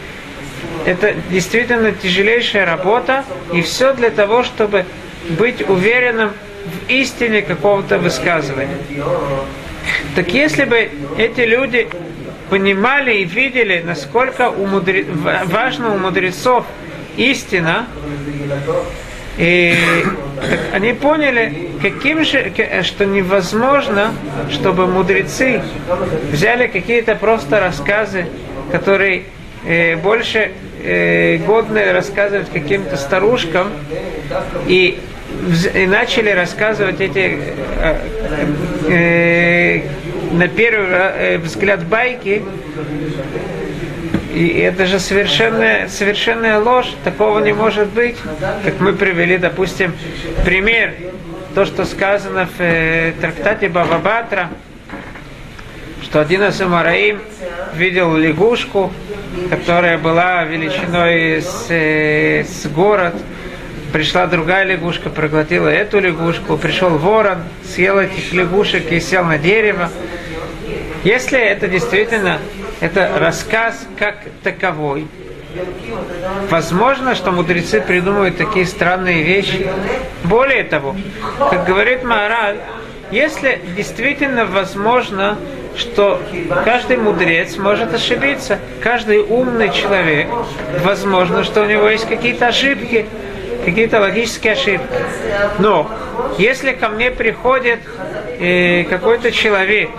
Это 0.85 1.13
действительно 1.29 1.91
тяжелейшая 1.91 2.65
работа, 2.65 3.25
и 3.51 3.61
все 3.61 3.93
для 3.93 4.09
того, 4.09 4.43
чтобы 4.43 4.85
быть 5.29 5.67
уверенным 5.67 6.31
в 6.65 6.89
истине 6.91 7.41
какого-то 7.41 7.97
высказывания. 7.97 8.77
Так 10.15 10.33
если 10.33 10.65
бы 10.65 10.89
эти 11.17 11.41
люди 11.41 11.87
понимали 12.49 13.17
и 13.17 13.23
видели, 13.23 13.83
насколько 13.85 14.49
у 14.49 14.65
мудре... 14.65 15.05
важно 15.45 15.93
у 15.93 15.97
мудрецов 15.97 16.65
истина, 17.17 17.87
и 19.37 19.75
они 20.73 20.93
поняли, 20.93 21.69
каким 21.81 22.23
же, 22.23 22.51
что 22.83 23.05
невозможно, 23.05 24.13
чтобы 24.51 24.87
мудрецы 24.87 25.61
взяли 26.31 26.67
какие-то 26.67 27.15
просто 27.15 27.59
рассказы, 27.59 28.25
которые 28.71 29.23
э, 29.65 29.95
больше 29.95 30.51
э, 30.83 31.37
годны 31.37 31.91
рассказывать 31.91 32.49
каким-то 32.51 32.97
старушкам, 32.97 33.71
и 34.67 34.99
и 35.73 35.87
начали 35.87 36.29
рассказывать 36.31 36.99
эти 36.99 37.39
э, 37.79 37.95
э, 38.89 39.81
на 40.31 40.47
первый 40.47 40.87
э, 40.89 41.37
взгляд 41.37 41.85
байки, 41.85 42.43
и 44.33 44.47
это 44.59 44.85
же 44.85 44.99
совершенная, 44.99 45.87
совершенная 45.87 46.59
ложь, 46.59 46.93
такого 47.03 47.39
не 47.39 47.53
может 47.53 47.89
быть. 47.89 48.17
Как 48.63 48.79
мы 48.79 48.93
привели, 48.93 49.37
допустим, 49.37 49.93
пример, 50.45 50.93
то, 51.55 51.65
что 51.65 51.85
сказано 51.85 52.45
в 52.45 52.61
э, 52.61 53.13
трактате 53.19 53.69
Бабабатра, 53.69 54.49
что 56.03 56.21
один 56.21 56.43
из 56.43 56.61
Амараим 56.61 57.19
видел 57.73 58.15
лягушку, 58.15 58.93
которая 59.49 59.97
была 59.97 60.43
величиной 60.43 61.41
с, 61.41 61.65
э, 61.69 62.43
с 62.43 62.67
город, 62.67 63.15
пришла 63.91 64.27
другая 64.27 64.65
лягушка, 64.65 65.09
проглотила 65.09 65.67
эту 65.67 65.99
лягушку, 65.99 66.57
пришел 66.57 66.89
ворон, 66.89 67.39
съел 67.63 67.99
этих 67.99 68.33
лягушек 68.33 68.91
и 68.91 68.99
сел 68.99 69.23
на 69.23 69.37
дерево. 69.37 69.89
Если 71.03 71.39
это 71.39 71.67
действительно 71.67 72.39
это 72.79 73.11
рассказ 73.17 73.87
как 73.97 74.17
таковой, 74.43 75.07
возможно, 76.49 77.15
что 77.15 77.31
мудрецы 77.31 77.81
придумывают 77.81 78.37
такие 78.37 78.65
странные 78.65 79.23
вещи. 79.23 79.67
Более 80.23 80.63
того, 80.63 80.95
как 81.49 81.65
говорит 81.65 82.03
Маораль, 82.03 82.57
если 83.11 83.61
действительно 83.75 84.45
возможно, 84.45 85.37
что 85.77 86.21
каждый 86.65 86.97
мудрец 86.97 87.57
может 87.57 87.93
ошибиться, 87.93 88.59
каждый 88.81 89.19
умный 89.19 89.71
человек, 89.71 90.27
возможно, 90.83 91.43
что 91.43 91.61
у 91.61 91.65
него 91.65 91.87
есть 91.87 92.07
какие-то 92.07 92.47
ошибки, 92.47 93.05
какие-то 93.67 93.99
логические 93.99 94.53
ошибки. 94.53 94.87
Но 95.59 95.91
если 96.37 96.71
ко 96.71 96.87
мне 96.87 97.11
приходит 97.11 97.79
э, 98.39 98.85
какой-то 98.85 99.29
человек 99.33 99.89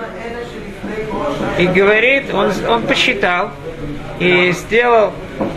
И 1.58 1.66
говорит, 1.66 2.32
он, 2.32 2.50
он 2.66 2.82
посчитал 2.84 3.50
и 4.20 4.52
сделал 4.52 5.12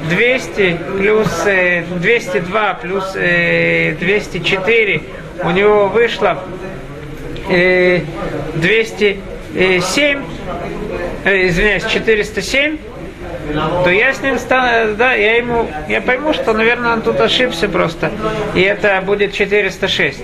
200 0.09 0.77
плюс 0.97 1.27
э, 1.45 1.83
202 2.01 2.73
плюс 2.81 3.13
э, 3.15 3.95
204. 3.97 5.01
У 5.43 5.49
него 5.51 5.87
вышло 5.87 6.43
э, 7.49 8.01
207, 8.55 10.23
э, 11.23 11.47
извиняюсь, 11.47 11.85
407 11.85 12.77
то 13.83 13.89
я 13.89 14.13
с 14.13 14.21
ним 14.21 14.37
стану, 14.37 14.95
да, 14.95 15.13
я 15.13 15.37
ему, 15.37 15.67
я 15.87 16.01
пойму, 16.01 16.33
что, 16.33 16.53
наверное, 16.53 16.93
он 16.93 17.01
тут 17.01 17.19
ошибся 17.19 17.67
просто, 17.67 18.11
и 18.55 18.61
это 18.61 19.01
будет 19.05 19.33
406. 19.33 20.21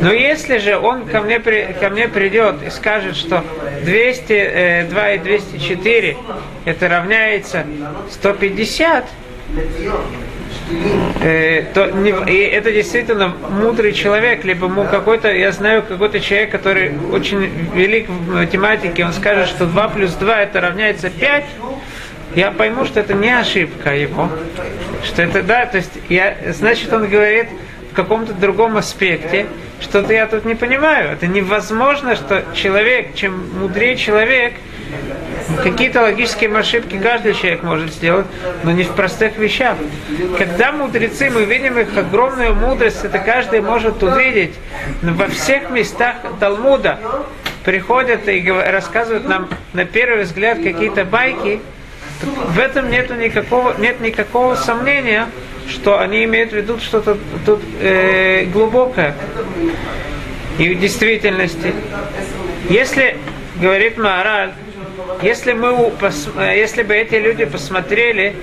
Но 0.00 0.12
если 0.12 0.58
же 0.58 0.78
он 0.78 1.06
ко 1.06 1.20
мне, 1.20 1.40
при, 1.40 1.74
ко 1.80 1.90
мне 1.90 2.08
придет 2.08 2.56
и 2.66 2.70
скажет, 2.70 3.16
что 3.16 3.42
202 3.84 5.10
и 5.12 5.18
204 5.18 6.16
это 6.64 6.88
равняется 6.88 7.66
150, 8.10 9.04
э, 11.22 11.62
то 11.74 11.90
не, 11.90 12.10
и 12.10 12.36
это 12.44 12.72
действительно 12.72 13.34
мудрый 13.50 13.92
человек, 13.92 14.44
либо 14.44 14.66
ему 14.66 14.84
какой-то, 14.84 15.32
я 15.32 15.52
знаю 15.52 15.82
какой-то 15.82 16.20
человек, 16.20 16.50
который 16.50 16.92
очень 17.12 17.50
велик 17.74 18.08
в 18.08 18.34
математике, 18.34 19.04
он 19.04 19.12
скажет, 19.12 19.48
что 19.48 19.66
2 19.66 19.88
плюс 19.88 20.12
2 20.12 20.42
это 20.42 20.60
равняется 20.60 21.10
5, 21.10 21.44
я 22.36 22.50
пойму, 22.50 22.84
что 22.84 23.00
это 23.00 23.14
не 23.14 23.30
ошибка 23.30 23.96
его, 23.96 24.30
что 25.04 25.22
это, 25.22 25.42
да, 25.42 25.66
то 25.66 25.78
есть, 25.78 25.92
я, 26.08 26.36
значит, 26.52 26.92
он 26.92 27.08
говорит 27.08 27.48
в 27.90 27.94
каком-то 27.94 28.34
другом 28.34 28.76
аспекте, 28.76 29.46
что-то 29.80 30.12
я 30.12 30.26
тут 30.26 30.44
не 30.44 30.54
понимаю. 30.54 31.12
Это 31.12 31.26
невозможно, 31.26 32.14
что 32.14 32.44
человек, 32.54 33.14
чем 33.14 33.58
мудрее 33.58 33.96
человек, 33.96 34.52
какие-то 35.62 36.02
логические 36.02 36.54
ошибки 36.54 36.98
каждый 36.98 37.34
человек 37.34 37.62
может 37.62 37.92
сделать, 37.92 38.26
но 38.64 38.70
не 38.70 38.84
в 38.84 38.90
простых 38.90 39.38
вещах. 39.38 39.76
Когда 40.36 40.72
мудрецы, 40.72 41.30
мы 41.30 41.44
видим 41.44 41.78
их 41.78 41.96
огромную 41.96 42.54
мудрость, 42.54 43.02
это 43.02 43.18
каждый 43.18 43.62
может 43.62 44.02
увидеть, 44.02 44.54
но 45.00 45.14
во 45.14 45.28
всех 45.28 45.70
местах 45.70 46.16
Талмуда 46.38 46.98
приходят 47.64 48.28
и 48.28 48.46
рассказывают 48.50 49.26
нам 49.26 49.48
на 49.72 49.86
первый 49.86 50.24
взгляд 50.24 50.58
какие-то 50.62 51.04
байки, 51.04 51.60
в 52.22 52.58
этом 52.58 52.90
нет 52.90 53.10
никакого, 53.10 53.74
нет 53.78 54.00
никакого 54.00 54.54
сомнения, 54.54 55.28
что 55.68 55.98
они 55.98 56.24
имеют 56.24 56.52
в 56.52 56.56
виду 56.56 56.78
что-то 56.78 57.18
тут 57.44 57.60
э, 57.80 58.44
глубокое. 58.46 59.14
И 60.58 60.74
в 60.74 60.80
действительности, 60.80 61.74
если, 62.70 63.18
говорит 63.60 63.98
Маораль, 63.98 64.52
если, 65.22 65.52
мы, 65.52 65.92
если 66.38 66.82
бы 66.82 66.94
эти 66.94 67.16
люди 67.16 67.44
посмотрели, 67.44 68.34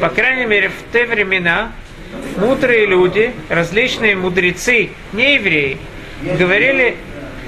по 0.00 0.08
крайней 0.08 0.46
мере, 0.46 0.68
в 0.68 0.92
те 0.92 1.04
времена, 1.06 1.72
мудрые 2.36 2.86
люди, 2.86 3.32
различные 3.48 4.16
мудрецы, 4.16 4.90
не 5.12 5.34
евреи, 5.34 5.78
говорили 6.38 6.96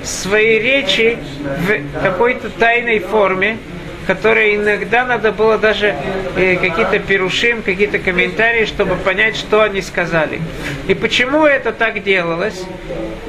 свои 0.03 0.59
речи 0.59 1.19
в 1.61 2.03
какой-то 2.03 2.51
тайной 2.51 2.99
форме, 2.99 3.59
которые 4.07 4.57
иногда 4.57 5.05
надо 5.05 5.33
было 5.33 5.59
даже 5.59 5.95
э, 6.37 6.57
какие-то 6.57 6.99
перушим, 6.99 7.63
какие-то 7.63 7.99
комментарии, 7.99 8.65
чтобы 8.65 8.97
понять, 8.97 9.37
что 9.37 9.63
они 9.63 9.81
сказали. 9.83 10.41
И 10.89 10.95
почему 10.95 11.45
это 11.45 11.73
так 11.73 12.03
делалось? 12.03 12.63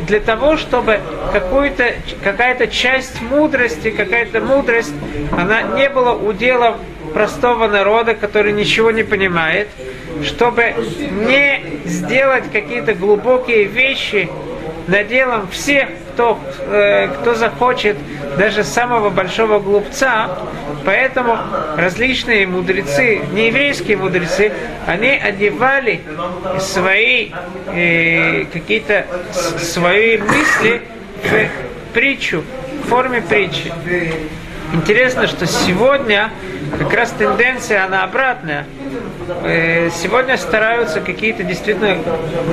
Для 0.07 0.19
того, 0.19 0.57
чтобы 0.57 0.99
какую-то, 1.31 1.93
какая-то 2.23 2.67
часть 2.67 3.21
мудрости, 3.21 3.91
какая-то 3.91 4.41
мудрость, 4.41 4.93
она 5.31 5.61
не 5.61 5.89
была 5.89 6.13
уделом 6.13 6.75
простого 7.13 7.67
народа, 7.67 8.15
который 8.15 8.51
ничего 8.51 8.91
не 8.91 9.03
понимает, 9.03 9.69
чтобы 10.23 10.73
не 11.27 11.63
сделать 11.85 12.45
какие-то 12.51 12.93
глубокие 12.93 13.65
вещи 13.65 14.29
наделом 14.87 15.47
всех, 15.49 15.89
кто, 16.13 16.39
э, 16.59 17.07
кто 17.07 17.33
захочет, 17.33 17.97
даже 18.37 18.63
самого 18.63 19.09
большого 19.09 19.59
глупца. 19.59 20.37
Поэтому 20.85 21.37
различные 21.77 22.47
мудрецы, 22.47 23.21
нееврейские 23.31 23.97
мудрецы, 23.97 24.51
они 24.85 25.09
одевали 25.09 26.01
свои 26.59 27.31
э, 27.67 28.45
какие-то 28.51 29.05
свои 29.31 30.17
мысли 30.17 30.81
в 31.23 31.93
притчу, 31.93 32.43
в 32.83 32.87
форме 32.87 33.21
притчи. 33.21 33.71
Интересно, 34.73 35.27
что 35.27 35.45
сегодня 35.45 36.31
как 36.79 36.93
раз 36.93 37.11
тенденция, 37.11 37.85
она 37.85 38.03
обратная. 38.03 38.65
Э, 39.43 39.89
сегодня 39.91 40.37
стараются 40.37 41.01
какие-то 41.01 41.43
действительно, 41.43 41.97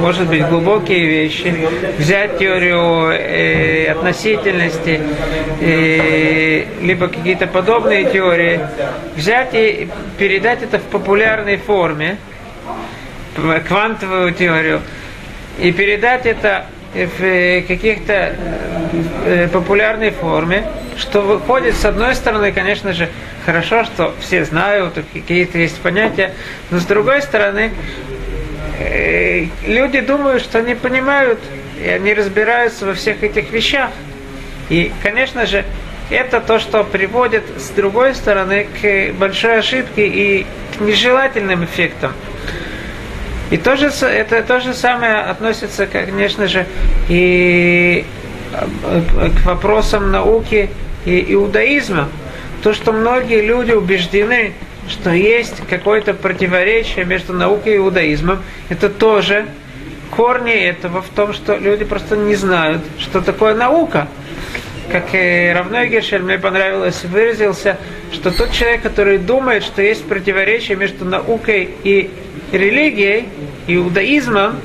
может 0.00 0.28
быть, 0.28 0.46
глубокие 0.46 1.06
вещи, 1.06 1.54
взять 1.98 2.38
теорию 2.38 3.10
э, 3.10 3.90
относительности, 3.90 5.00
э, 5.60 6.64
либо 6.80 7.08
какие-то 7.08 7.46
подобные 7.46 8.10
теории, 8.10 8.60
взять 9.16 9.54
и 9.54 9.88
передать 10.18 10.62
это 10.62 10.78
в 10.78 10.84
популярной 10.84 11.56
форме, 11.56 12.16
квантовую 13.68 14.32
теорию, 14.32 14.80
и 15.58 15.72
передать 15.72 16.26
это 16.26 16.66
в 16.94 17.22
э, 17.22 17.62
каких-то 17.62 18.34
э, 19.24 19.48
популярной 19.48 20.10
форме, 20.10 20.64
что 20.96 21.22
выходит, 21.22 21.76
с 21.76 21.84
одной 21.84 22.14
стороны, 22.14 22.52
конечно 22.52 22.92
же, 22.92 23.08
хорошо, 23.46 23.84
что 23.84 24.14
все 24.20 24.44
знают, 24.44 24.94
какие-то 25.12 25.58
есть 25.58 25.78
понятия, 25.78 26.34
но 26.70 26.78
с 26.78 26.84
другой 26.84 27.22
стороны, 27.22 27.72
э, 28.80 29.46
люди 29.66 30.00
думают, 30.00 30.42
что 30.42 30.58
они 30.58 30.74
понимают, 30.74 31.38
и 31.82 31.88
они 31.88 32.12
разбираются 32.12 32.86
во 32.86 32.94
всех 32.94 33.22
этих 33.22 33.50
вещах. 33.52 33.90
И, 34.68 34.92
конечно 35.02 35.46
же, 35.46 35.64
это 36.10 36.40
то, 36.40 36.58
что 36.58 36.82
приводит, 36.84 37.44
с 37.56 37.70
другой 37.70 38.14
стороны, 38.14 38.66
к 38.80 39.12
большой 39.14 39.60
ошибке 39.60 40.06
и 40.06 40.46
к 40.76 40.80
нежелательным 40.80 41.64
эффектам. 41.64 42.12
И 43.50 43.56
то 43.56 43.76
же, 43.76 43.86
это 43.88 44.42
то 44.42 44.60
же 44.60 44.74
самое 44.74 45.16
относится, 45.16 45.86
конечно 45.86 46.46
же, 46.46 46.66
и 47.08 48.04
к 48.52 49.46
вопросам 49.46 50.10
науки 50.10 50.70
и 51.04 51.32
иудаизма. 51.32 52.08
То, 52.62 52.72
что 52.72 52.92
многие 52.92 53.40
люди 53.42 53.72
убеждены, 53.72 54.52
что 54.88 55.10
есть 55.10 55.56
какое-то 55.68 56.14
противоречие 56.14 57.04
между 57.04 57.32
наукой 57.32 57.74
и 57.74 57.76
иудаизмом, 57.78 58.40
это 58.68 58.88
тоже 58.88 59.46
корни 60.10 60.52
этого 60.52 61.02
в 61.02 61.08
том, 61.08 61.32
что 61.32 61.56
люди 61.56 61.84
просто 61.84 62.16
не 62.16 62.34
знают, 62.34 62.82
что 62.98 63.20
такое 63.20 63.54
наука. 63.54 64.08
Как 64.90 65.04
и 65.12 65.52
Равной 65.54 65.88
Гешель 65.88 66.22
мне 66.22 66.38
понравилось, 66.38 67.04
выразился, 67.04 67.78
что 68.12 68.32
тот 68.32 68.50
человек, 68.52 68.82
который 68.82 69.18
думает, 69.18 69.62
что 69.62 69.82
есть 69.82 70.04
противоречие 70.04 70.76
между 70.76 71.04
наукой 71.04 71.70
и 71.84 72.10
религией, 72.52 73.28
иудаизмом, 73.66 74.60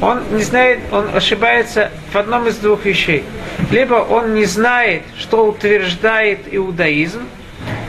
он 0.00 0.22
не 0.32 0.42
знает, 0.42 0.80
он 0.90 1.08
ошибается 1.14 1.90
в 2.12 2.16
одном 2.16 2.46
из 2.48 2.56
двух 2.56 2.84
вещей. 2.84 3.24
Либо 3.70 3.94
он 3.94 4.34
не 4.34 4.44
знает, 4.44 5.02
что 5.18 5.46
утверждает 5.46 6.40
иудаизм, 6.50 7.22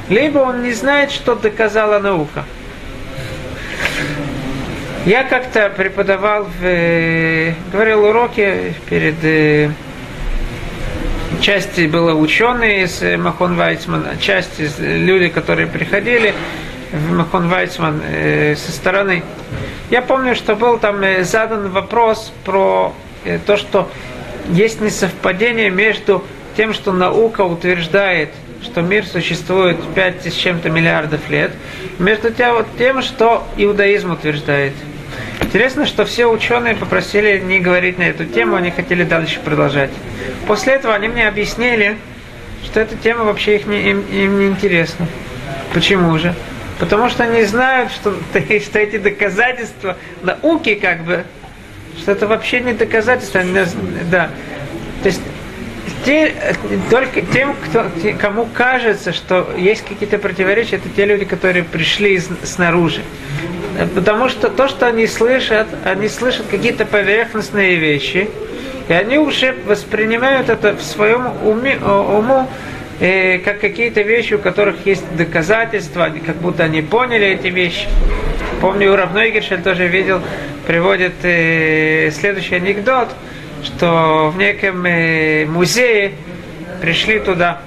либо 0.10 0.40
он 0.40 0.64
не 0.64 0.72
знает, 0.72 1.12
что 1.12 1.36
доказала 1.36 2.00
наука. 2.00 2.46
Я 5.06 5.24
как-то 5.24 5.70
преподавал, 5.70 6.46
в, 6.46 6.64
э, 6.64 7.54
говорил 7.72 8.06
уроки 8.06 8.74
перед 8.90 9.16
э, 9.24 9.70
части 11.42 11.86
было 11.86 12.16
ученые 12.16 12.84
из 12.84 13.04
э, 13.04 13.16
Махон 13.18 13.56
Вайцмана, 13.56 14.18
часть 14.20 14.60
из 14.60 14.80
люди, 14.80 15.28
которые 15.28 15.68
приходили 15.68 16.34
Махон 16.92 17.48
Вайцман 17.50 18.02
э, 18.04 18.56
со 18.56 18.72
стороны. 18.72 19.24
Я 19.90 20.02
помню, 20.02 20.36
что 20.36 20.56
был 20.56 20.78
там 20.78 21.02
э, 21.04 21.24
задан 21.24 21.70
вопрос 21.70 22.32
про 22.44 22.94
э, 23.24 23.40
то, 23.46 23.58
что 23.58 23.90
есть 24.50 24.82
несовпадение 24.82 25.70
между 25.70 26.24
тем, 26.56 26.74
что 26.74 26.92
наука 26.92 27.42
утверждает, 27.42 28.30
что 28.64 28.82
мир 28.82 29.06
существует 29.06 29.78
5 29.94 30.28
с 30.28 30.34
чем-то 30.34 30.70
миллиардов 30.70 31.30
лет, 31.30 31.52
между 32.00 32.32
тем, 32.32 33.02
что 33.02 33.46
иудаизм 33.58 34.12
утверждает. 34.12 34.74
Интересно, 35.42 35.86
что 35.86 36.06
все 36.06 36.26
ученые 36.26 36.76
попросили 36.76 37.40
не 37.40 37.60
говорить 37.60 37.98
на 37.98 38.04
эту 38.04 38.26
тему, 38.26 38.56
они 38.56 38.72
хотели 38.72 39.04
дальше 39.04 39.40
продолжать. 39.40 39.92
После 40.48 40.74
этого 40.74 40.94
они 40.94 41.08
мне 41.08 41.28
объяснили, 41.28 41.98
что 42.64 42.80
эта 42.80 42.96
тема 42.96 43.24
вообще 43.24 43.58
их 43.58 43.66
не, 43.66 43.90
им, 43.90 44.02
им 44.12 44.40
не 44.40 44.48
интересна. 44.48 45.08
Почему 45.74 46.18
же? 46.18 46.34
Потому 46.80 47.10
что 47.10 47.24
они 47.24 47.44
знают, 47.44 47.92
что, 47.92 48.16
что 48.60 48.80
эти 48.80 48.98
доказательства 48.98 49.98
науки, 50.22 50.76
как 50.76 51.04
бы, 51.04 51.24
что 52.00 52.12
это 52.12 52.28
вообще 52.28 52.60
не 52.60 52.74
доказательства. 52.74 53.42
Да. 54.12 54.30
То 55.02 55.10
есть 55.10 55.22
те, 56.06 56.34
только 56.90 57.22
тем, 57.22 57.56
кто, 57.56 57.86
те, 58.02 58.14
кому 58.14 58.48
кажется, 58.54 59.14
что 59.14 59.50
есть 59.58 59.84
какие-то 59.86 60.18
противоречия, 60.18 60.76
это 60.78 60.90
те 60.90 61.06
люди, 61.06 61.26
которые 61.26 61.64
пришли 61.64 62.16
из, 62.16 62.30
снаружи. 62.44 63.02
Потому 63.94 64.30
что 64.30 64.50
то, 64.50 64.68
что 64.68 64.88
они 64.88 65.08
слышат, 65.08 65.68
они 65.84 66.08
слышат 66.08 66.46
какие-то 66.50 66.86
поверхностные 66.86 67.76
вещи, 67.76 68.30
и 68.88 68.94
они 68.94 69.18
уже 69.18 69.56
воспринимают 69.66 70.50
это 70.50 70.76
в 70.76 70.84
своем 70.84 71.28
уме, 71.44 71.78
уму 71.78 72.48
э, 73.00 73.40
как 73.40 73.60
какие-то 73.60 74.02
вещи, 74.02 74.36
у 74.36 74.40
которых 74.40 74.86
есть 74.86 75.04
доказательства, 75.16 76.12
как 76.26 76.38
будто 76.38 76.64
они 76.64 76.82
поняли 76.82 77.28
эти 77.28 77.48
вещи. 77.48 77.88
Помню, 78.62 78.94
у 78.94 78.96
Равнойгершель 78.96 79.62
тоже 79.62 79.88
видел, 79.88 80.22
приводит 80.66 81.14
э, 81.24 82.12
следующий 82.12 82.56
анекдот, 82.56 83.10
что 83.64 84.32
в 84.34 84.38
неком 84.38 84.86
э, 84.86 85.46
музее 85.46 86.14
пришли 86.82 87.20
туда 87.20 87.62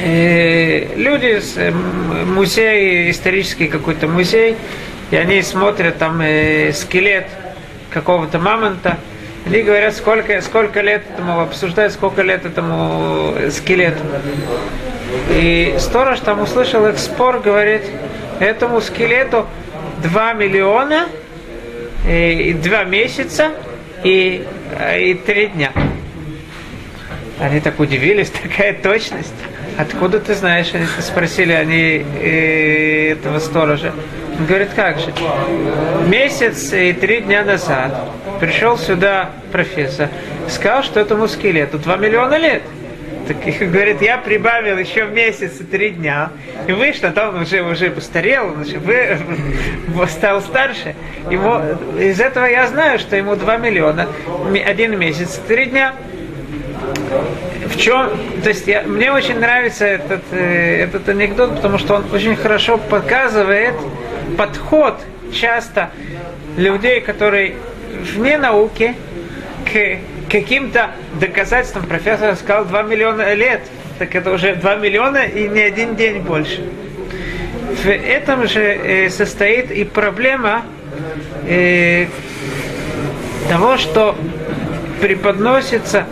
э, 0.00 0.94
люди 0.96 1.40
э, 1.56 1.70
музей, 1.70 3.10
исторический 3.10 3.68
какой-то 3.68 4.08
музей, 4.08 4.56
и 5.10 5.16
они 5.16 5.42
смотрят 5.42 5.98
там 5.98 6.20
э, 6.20 6.72
скелет 6.72 7.26
какого-то 7.90 8.38
мамонта, 8.38 8.98
они 9.46 9.62
говорят, 9.62 9.94
сколько, 9.94 10.40
сколько 10.40 10.80
лет 10.80 11.02
этому, 11.12 11.40
обсуждают, 11.40 11.92
сколько 11.92 12.22
лет 12.22 12.46
этому 12.46 13.34
скелету. 13.50 14.02
И 15.30 15.74
сторож 15.78 16.20
там 16.20 16.40
услышал 16.40 16.86
их 16.86 16.98
спор, 16.98 17.40
говорит, 17.40 17.82
этому 18.40 18.80
скелету 18.80 19.46
2 20.02 20.32
миллиона 20.34 21.06
и 22.06 22.56
2 22.62 22.84
месяца 22.84 23.50
и, 24.04 24.46
и 24.96 25.14
3 25.14 25.46
дня. 25.48 25.72
Они 27.40 27.60
так 27.60 27.80
удивились, 27.80 28.30
такая 28.42 28.74
точность. 28.74 29.34
Откуда 29.76 30.20
ты 30.20 30.34
знаешь? 30.34 30.72
Они 30.74 30.86
спросили 31.00 31.52
они 31.52 32.04
э, 32.20 33.12
этого 33.12 33.38
сторожа. 33.38 33.92
Он 34.38 34.46
говорит, 34.46 34.70
как 34.74 34.98
же? 34.98 35.12
Месяц 36.08 36.72
и 36.72 36.92
три 36.92 37.20
дня 37.20 37.44
назад 37.44 37.94
пришел 38.40 38.78
сюда 38.78 39.30
профессор, 39.50 40.08
сказал, 40.48 40.82
что 40.82 41.00
этому 41.00 41.28
скелету 41.28 41.78
2 41.78 41.96
миллиона 41.96 42.36
лет. 42.36 42.62
Так 43.28 43.36
говорит, 43.70 44.02
я 44.02 44.18
прибавил 44.18 44.78
еще 44.78 45.04
месяц 45.04 45.60
и 45.60 45.64
три 45.64 45.90
дня. 45.90 46.30
И 46.66 46.72
вышло, 46.72 47.10
там 47.10 47.36
он 47.36 47.42
уже, 47.42 47.62
уже 47.62 47.90
постарел, 47.90 48.48
он 48.48 48.62
уже 48.62 48.78
вы, 48.78 49.18
стал 50.08 50.40
старше. 50.40 50.94
Ему, 51.30 51.60
из 51.98 52.20
этого 52.20 52.46
я 52.46 52.66
знаю, 52.66 52.98
что 52.98 53.16
ему 53.16 53.36
2 53.36 53.56
миллиона, 53.58 54.08
один 54.66 54.98
месяц 54.98 55.38
и 55.38 55.48
три 55.48 55.66
дня. 55.66 55.94
В 57.66 57.76
чем, 57.78 58.10
то 58.42 58.48
есть 58.48 58.66
я, 58.66 58.82
мне 58.82 59.12
очень 59.12 59.38
нравится 59.38 59.86
этот, 59.86 60.22
э, 60.32 60.82
этот 60.82 61.08
анекдот, 61.08 61.56
потому 61.56 61.78
что 61.78 61.94
он 61.94 62.04
очень 62.12 62.36
хорошо 62.36 62.76
показывает 62.76 63.74
подход 64.36 65.00
часто 65.32 65.90
людей, 66.56 67.00
которые 67.00 67.54
вне 68.14 68.38
науки, 68.38 68.94
к 69.64 69.98
каким-то 70.30 70.90
доказательствам 71.20 71.86
профессор 71.86 72.36
сказал 72.36 72.64
2 72.64 72.82
миллиона 72.82 73.34
лет, 73.34 73.62
так 73.98 74.14
это 74.14 74.32
уже 74.32 74.56
2 74.56 74.76
миллиона 74.76 75.24
и 75.24 75.48
не 75.48 75.60
один 75.60 75.96
день 75.96 76.20
больше. 76.20 76.64
В 77.84 77.88
этом 77.88 78.46
же 78.48 78.60
э, 78.60 79.10
состоит 79.10 79.70
и 79.70 79.84
проблема 79.84 80.62
э, 81.46 82.06
того, 83.48 83.76
что 83.76 84.16
преподносятся 85.00 86.06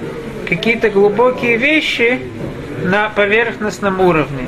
какие-то 0.48 0.90
глубокие 0.90 1.56
вещи 1.56 2.18
на 2.82 3.08
поверхностном 3.08 4.00
уровне. 4.00 4.46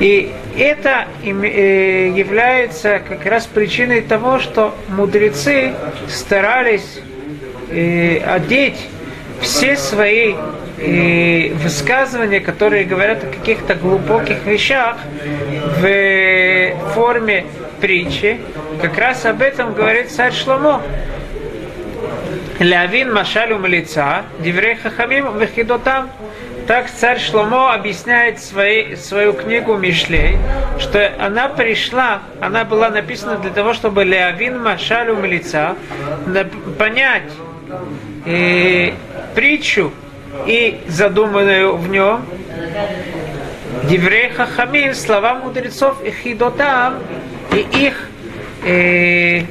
И 0.00 0.32
это 0.58 1.06
э, 1.22 2.12
является 2.14 3.00
как 3.06 3.26
раз 3.26 3.46
причиной 3.46 4.00
того, 4.00 4.38
что 4.38 4.74
мудрецы 4.88 5.74
старались 6.08 7.00
э, 7.70 8.18
одеть 8.18 8.88
все 9.40 9.76
свои 9.76 10.34
э, 10.78 11.52
высказывания, 11.54 12.40
которые 12.40 12.84
говорят 12.84 13.24
о 13.24 13.26
каких-то 13.26 13.74
глубоких 13.74 14.44
вещах, 14.46 14.96
в 15.78 16.92
форме 16.94 17.46
притчи. 17.80 18.40
Как 18.80 18.96
раз 18.98 19.24
об 19.26 19.42
этом 19.42 19.74
говорит 19.74 20.10
царь 20.10 20.32
Шломо. 20.32 20.82
Лявин 22.58 23.12
Машалю 23.12 23.58
Малица, 23.58 24.24
Диврей 24.40 24.76
Хахамим 24.76 25.38
Вахидотам. 25.38 26.10
Так 26.66 26.90
царь 26.90 27.20
Шломо 27.20 27.72
объясняет 27.74 28.40
свои, 28.40 28.96
свою 28.96 29.34
книгу 29.34 29.76
Мишлей, 29.76 30.36
что 30.80 31.12
она 31.20 31.48
пришла, 31.48 32.22
она 32.40 32.64
была 32.64 32.90
написана 32.90 33.36
для 33.36 33.52
того, 33.52 33.72
чтобы 33.72 34.02
Леавин 34.02 34.60
Машалю 34.60 35.14
Малица 35.14 35.76
понять 36.76 37.30
э, 38.24 38.94
притчу 39.36 39.92
и 40.44 40.80
задуманную 40.88 41.76
в 41.76 41.88
нем, 41.88 42.26
Диврей 43.84 44.30
Хахамим, 44.30 44.92
слова 44.94 45.34
мудрецов 45.34 46.02
и 46.02 46.10
хидотам, 46.10 46.94
и 47.52 47.86
их, 47.86 48.08
э, 48.64 49.44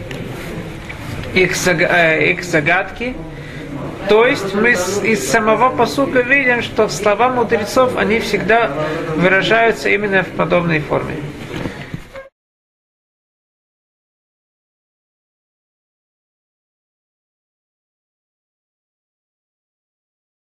их, 1.33 1.67
э, 1.67 2.31
их 2.31 2.43
загадки, 2.43 3.15
то 4.09 4.25
есть 4.25 4.53
мы 4.53 4.71
из 4.71 5.27
самого 5.27 5.69
посука 5.69 6.21
видим, 6.21 6.61
что 6.61 6.89
слова 6.89 7.29
мудрецов, 7.29 7.97
они 7.97 8.19
всегда 8.19 8.71
выражаются 9.15 9.89
именно 9.89 10.23
в 10.23 10.29
подобной 10.29 10.79
форме. 10.79 11.15